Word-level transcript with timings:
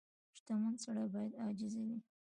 •شتمن 0.37 0.73
سړی 0.83 1.05
باید 1.13 1.33
عاجز 1.41 1.73
وي. 1.85 1.97